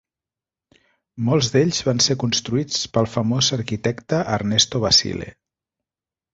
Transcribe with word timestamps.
Molts 1.27 1.49
d'ells 1.55 1.81
van 1.89 2.01
ser 2.07 2.17
construïts 2.25 2.81
pel 2.97 3.11
famós 3.19 3.53
arquitecte 3.61 4.25
Ernesto 4.41 4.85
Basile. 4.89 5.33